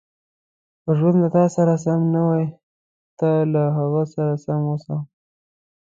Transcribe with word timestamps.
•که 0.83 0.91
ژوند 0.97 1.17
له 1.23 1.29
تا 1.35 1.43
سره 1.55 1.73
سم 1.83 2.01
نه 2.15 2.21
وي، 2.29 2.45
ته 3.19 3.29
له 3.53 3.63
هغه 3.77 4.03
سره 4.13 4.33
سم 4.45 4.61
اوسه. 4.71 4.95